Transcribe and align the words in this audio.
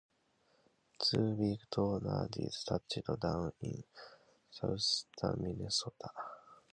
Two 0.97 1.35
weak 1.35 1.59
tornadoes 1.69 2.63
touched 2.63 3.01
down 3.19 3.53
in 3.61 3.83
southern 4.49 5.43
Minnesota. 5.43 6.09